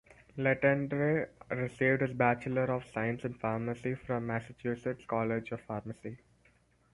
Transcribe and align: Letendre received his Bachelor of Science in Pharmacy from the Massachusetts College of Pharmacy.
Letendre 0.35 1.29
received 1.51 2.01
his 2.01 2.13
Bachelor 2.13 2.63
of 2.63 2.87
Science 2.87 3.23
in 3.23 3.35
Pharmacy 3.35 3.93
from 3.93 4.23
the 4.25 4.33
Massachusetts 4.33 5.05
College 5.05 5.51
of 5.51 5.61
Pharmacy. 5.61 6.17